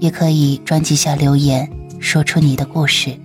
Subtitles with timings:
[0.00, 3.18] 也可以专辑下留言，说出你的故事。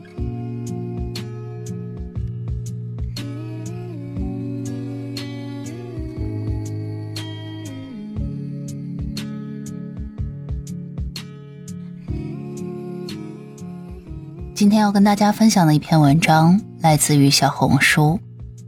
[14.55, 18.19] 今天要跟大家分享的一篇文章，来自于小红书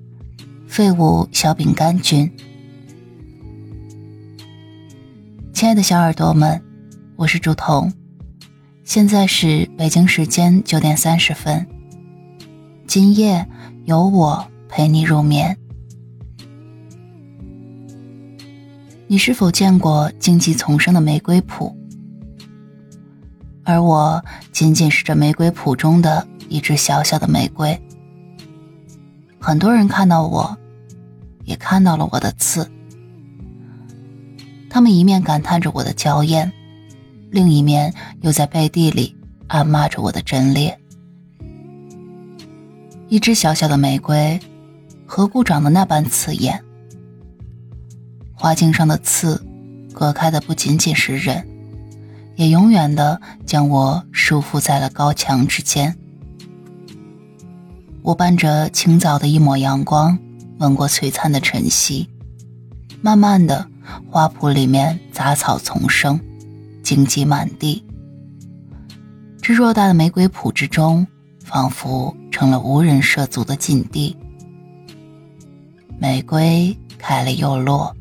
[0.67, 2.31] “废物小饼干君”。
[5.53, 6.61] 亲爱的小耳朵们。
[7.17, 7.93] 我是朱彤，
[8.85, 11.65] 现在是北京时间九点三十分。
[12.85, 13.43] 今夜
[13.85, 15.57] 有我陪你入眠。
[19.07, 21.73] 你是否见过荆棘丛生的玫瑰圃？
[23.63, 27.81] 而我仅仅是这玫瑰圃中的一只小小的玫瑰。
[29.39, 30.55] 很多人看到我，
[31.43, 32.69] 也看到了我的刺，
[34.69, 36.53] 他们一面感叹着我的娇艳。
[37.29, 39.15] 另一面又在背地里
[39.47, 40.77] 暗骂着我的贞烈。
[43.07, 44.39] 一只小小的玫瑰，
[45.05, 46.59] 何故长得那般刺眼？
[48.33, 49.41] 花茎上的刺，
[49.93, 51.47] 隔开的不仅仅是人，
[52.35, 55.95] 也永远的将我束缚在了高墙之间。
[58.01, 60.17] 我伴着清早的一抹阳光，
[60.59, 62.09] 吻过璀璨的晨曦。
[63.01, 63.67] 慢慢的，
[64.09, 66.19] 花圃里面杂草丛生。
[66.85, 67.83] 荆棘满地，
[69.41, 71.07] 这偌大的玫瑰圃之中，
[71.43, 74.15] 仿佛成了无人涉足的禁地。
[75.97, 77.91] 玫瑰开了又落，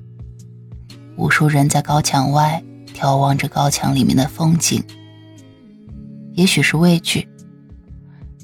[1.17, 2.62] 无数人在高墙外
[2.94, 4.84] 眺望着高墙里面的风景。
[6.34, 7.27] 也许是畏惧，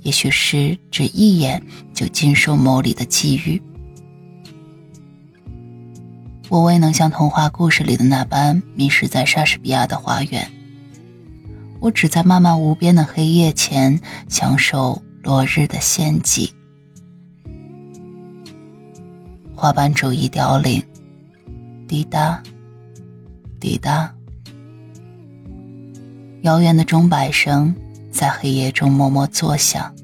[0.01, 1.63] 也许是只一眼
[1.93, 3.63] 就尽收眸里的机遇。
[6.51, 10.51] 我未能像童话故事里的那般迷失在莎士比亚的花园，
[11.79, 16.53] 我只在漫漫无边的黑夜前享受落日的献祭。
[19.55, 20.83] 花瓣逐一凋零，
[21.87, 22.43] 滴答，
[23.61, 24.13] 滴答，
[26.43, 27.73] 遥远的钟摆声
[28.11, 29.95] 在黑夜中默默作响，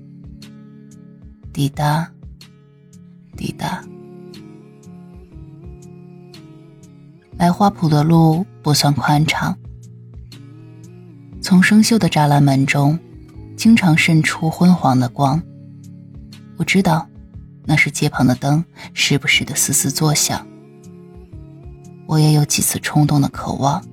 [1.52, 2.08] 滴答，
[3.36, 3.82] 滴答。
[7.38, 9.56] 来花圃的路不算宽敞，
[11.42, 12.98] 从生锈的栅栏门中，
[13.56, 15.42] 经常渗出昏黄的光。
[16.56, 17.06] 我知道，
[17.64, 18.64] 那是街旁的灯
[18.94, 20.46] 时不时的嘶嘶作响。
[22.06, 23.84] 我也有几次冲动的渴望，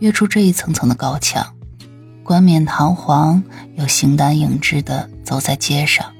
[0.00, 1.54] 跃出这一层层的高墙，
[2.22, 3.42] 冠冕堂皇
[3.76, 6.12] 又形单影只的走在街上。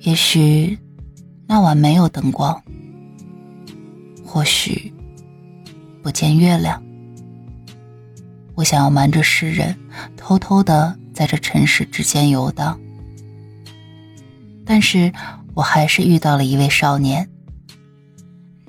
[0.00, 0.78] 也许，
[1.48, 2.62] 那晚没有灯光。
[4.32, 4.94] 或许
[6.04, 6.80] 不见月亮，
[8.54, 9.76] 我想要瞒着世人，
[10.16, 12.78] 偷偷的在这尘世之间游荡。
[14.64, 15.12] 但是
[15.52, 17.28] 我还是遇到了一位少年，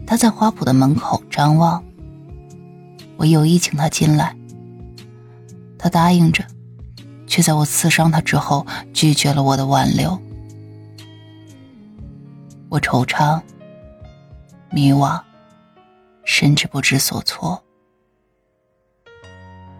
[0.08, 1.84] 他在花圃的门口张望。
[3.18, 4.36] 我有意请他进来，
[5.78, 6.44] 他答应着，
[7.28, 10.20] 却在我刺伤他之后拒绝了我的挽留。
[12.68, 13.40] 我惆怅，
[14.72, 15.22] 迷惘。
[16.34, 17.62] 甚至不知所措，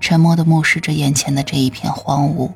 [0.02, 2.52] 沉默的目视着眼前的这一片荒芜。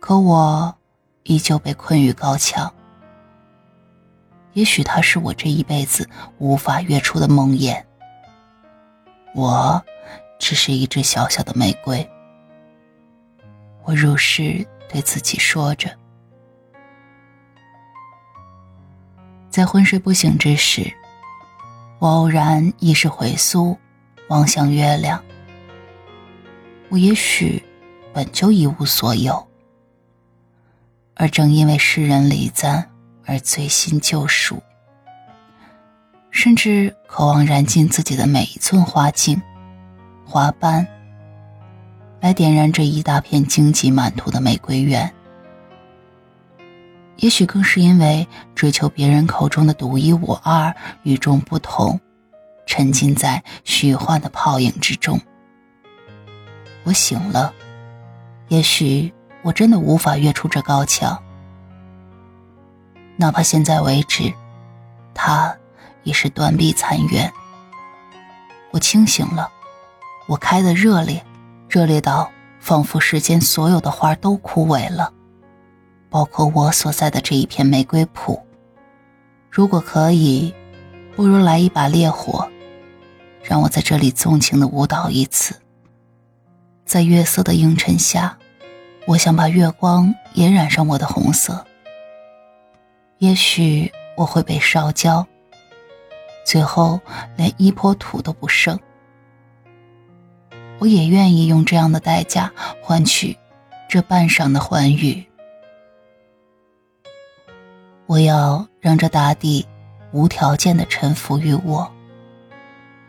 [0.00, 0.74] 可我
[1.24, 2.72] 依旧被困于高墙。
[4.54, 6.08] 也许它是我这一辈子
[6.38, 7.84] 无法跃出的梦魇。
[9.34, 9.84] 我
[10.38, 12.10] 只是一只小小的玫瑰。
[13.82, 15.94] 我如是对自己说着，
[19.50, 20.90] 在昏睡不醒之时。
[22.00, 23.76] 我偶然意识回溯，
[24.30, 25.22] 望向月亮。
[26.88, 27.62] 我也许
[28.14, 29.46] 本就一无所有，
[31.14, 32.90] 而正因为世人离赞
[33.26, 34.62] 而醉心救赎，
[36.30, 39.38] 甚至渴望燃尽自己的每一寸花茎、
[40.24, 40.86] 花瓣，
[42.20, 45.12] 来点燃这一大片荆棘满途的玫瑰园。
[47.20, 52.00] 也许更是因为追求别人口中的独一无二、与众不同，
[52.66, 55.20] 沉浸在虚幻的泡影之中，
[56.84, 57.52] 我醒了，
[58.48, 59.12] 也许
[59.42, 61.22] 我真的无法跃出这高墙。
[63.16, 64.32] 哪怕现在为止，
[65.12, 65.54] 他
[66.04, 67.30] 已是断壁残垣。
[68.70, 69.50] 我清醒了，
[70.26, 71.22] 我开的热烈，
[71.68, 72.30] 热烈到
[72.60, 75.12] 仿佛世间所有的花都枯萎了，
[76.10, 78.38] 包括我所在的这一片玫瑰圃。
[79.48, 80.52] 如果可以，
[81.16, 82.50] 不如来一把烈火，
[83.42, 85.54] 让我在这里纵情的舞蹈一次。
[86.84, 88.36] 在月色的映衬下，
[89.06, 91.64] 我想把月光也染上我的红色。
[93.18, 95.24] 也许我会被烧焦。
[96.44, 96.98] 最后
[97.36, 98.76] 连一坡土都不剩，
[100.80, 102.50] 我也愿意用这样的代价
[102.82, 103.36] 换取
[103.88, 105.24] 这半晌的欢愉。
[108.10, 109.64] 我要让这大地
[110.10, 111.88] 无条件的臣服于我，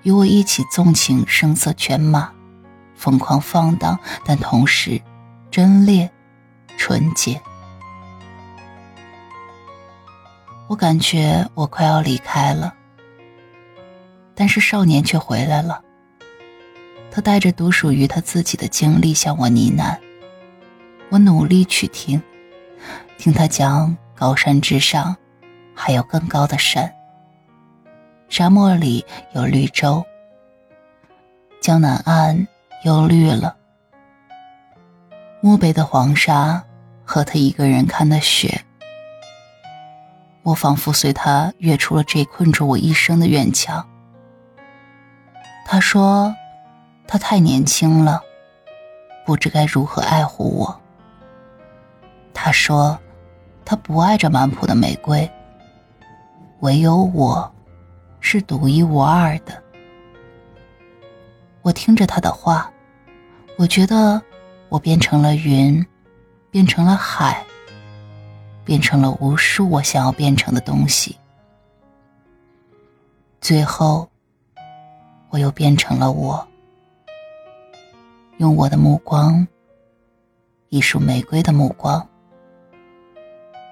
[0.03, 2.31] 与我一起纵情声色犬马，
[2.93, 5.01] 疯狂放荡，但同时
[5.49, 6.07] 贞烈
[6.77, 7.41] 纯洁。
[10.67, 12.71] 我感觉我快要离开了。
[14.35, 15.81] 但是少年却回来了。
[17.09, 19.97] 他带着独属于他自己的经历向我呢喃，
[21.09, 22.21] 我努力去听，
[23.17, 25.17] 听他讲高山之上
[25.75, 26.93] 还有更高的山。
[28.29, 29.03] 沙漠里
[29.33, 30.05] 有绿洲，
[31.59, 32.47] 江南岸
[32.83, 33.57] 又绿了。
[35.41, 36.63] 漠北的黄沙
[37.03, 38.63] 和他一个人看的雪，
[40.43, 43.83] 我仿佛随他跃出了这困住我一生的院墙。
[45.65, 46.35] 他说
[47.09, 48.21] ：“他太年轻了，
[49.25, 50.79] 不知该如何爱护我。”
[52.35, 52.99] 他说
[53.65, 55.29] ：“他不爱这满谱的玫瑰，
[56.59, 57.51] 唯有我，
[58.19, 59.61] 是独一无二的。”
[61.63, 62.71] 我听着他的话，
[63.57, 64.21] 我觉得
[64.69, 65.85] 我变成了云，
[66.49, 67.45] 变成了海，
[68.65, 71.17] 变成了无数我想要变成的东西，
[73.39, 74.07] 最后。
[75.33, 76.45] 我又变成了我，
[78.35, 79.47] 用我的目光，
[80.67, 82.05] 一束玫瑰的目光，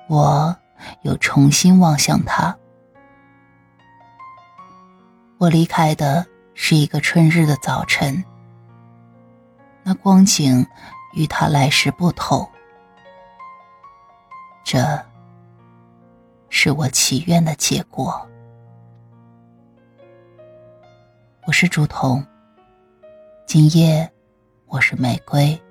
[0.09, 0.57] 我
[1.03, 2.57] 又重新望向他。
[5.37, 6.25] 我离开的
[6.55, 8.23] 是一个春日的早晨，
[9.83, 10.65] 那光景
[11.13, 12.49] 与他来时不同，
[14.63, 14.99] 这
[16.49, 18.27] 是我祈愿的结果。
[21.45, 22.25] 我是竹筒，
[23.45, 24.11] 今夜
[24.65, 25.61] 我是玫瑰，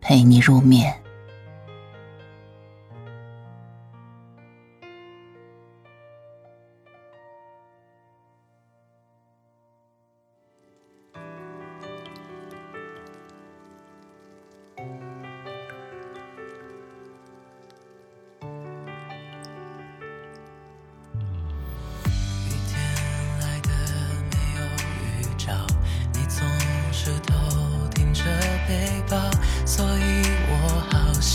[0.00, 0.98] 陪你入眠。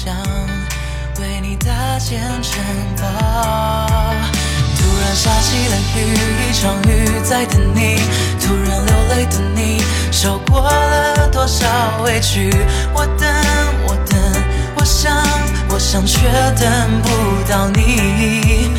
[0.04, 0.16] 想
[1.20, 2.60] 为你搭建城
[2.98, 3.06] 堡。
[4.76, 6.18] 突然下起了雨，
[6.50, 8.00] 一场雨在等你。
[8.40, 11.68] 突然流泪的你，受过了多少
[12.04, 12.50] 委屈？
[12.96, 13.30] 我等，
[13.86, 14.18] 我等，
[14.76, 15.16] 我想，
[15.70, 16.28] 我想，却
[16.60, 16.68] 等
[17.04, 17.08] 不
[17.48, 18.72] 到你。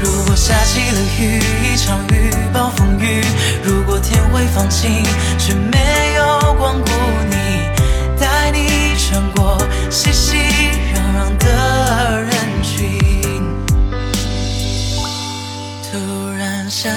[0.00, 3.22] 如果下起了雨，一场雨暴风雨。
[3.62, 5.04] 如果天会放晴，
[5.38, 6.90] 却没有光顾
[7.28, 7.36] 你，
[8.18, 9.58] 带你穿过
[9.90, 10.38] 熙熙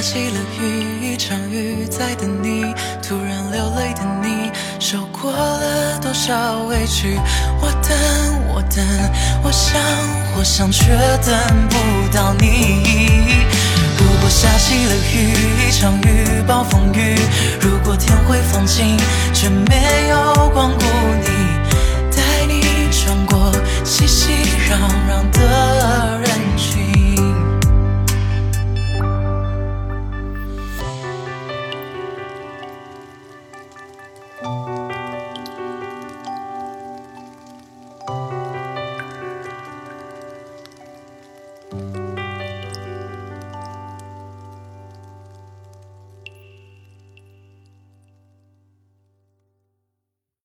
[0.05, 2.75] 起了雨，一场雨在等你。
[3.01, 7.19] 突然流泪的你，受过了多少委屈？
[7.59, 7.97] 我等，
[8.53, 8.85] 我等，
[9.41, 9.81] 我想，
[10.37, 10.95] 我想，却
[11.25, 11.35] 等
[11.69, 11.75] 不
[12.15, 12.83] 到你。
[13.97, 15.33] 如果下起了雨，
[15.67, 17.15] 一场雨暴风雨。
[17.59, 18.95] 如果天会放晴，